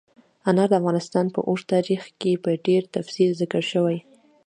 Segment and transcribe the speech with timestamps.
[0.49, 3.99] انار د افغانستان په اوږده تاریخ کې په ډېر تفصیل ذکر شوي.